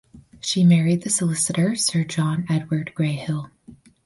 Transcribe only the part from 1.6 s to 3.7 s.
Sir John Edward Gray Hill.